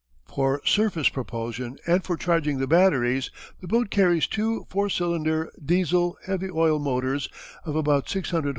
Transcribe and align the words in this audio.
For 0.25 0.61
surface 0.65 1.09
propulsion 1.09 1.77
and 1.85 2.03
for 2.03 2.17
charging 2.17 2.57
the 2.57 2.65
batteries, 2.65 3.29
the 3.59 3.67
boat 3.67 3.91
carries 3.91 4.25
two 4.25 4.65
4 4.67 4.89
cylinder, 4.89 5.51
Diesel, 5.63 6.17
heavy 6.25 6.49
oil 6.49 6.79
motors 6.79 7.29
of 7.65 7.75
about 7.75 8.09
600 8.09 8.49
H. 8.49 8.49